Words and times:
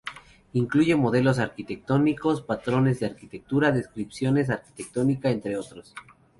Incluye 0.53 0.95
modelos 0.95 1.37
arquitectónicos, 1.37 2.41
patrones 2.41 2.99
de 2.99 3.05
arquitectura, 3.05 3.71
descripciones 3.71 4.49
arquitectónica, 4.49 5.29
entre 5.29 5.55
otros. 5.57 5.93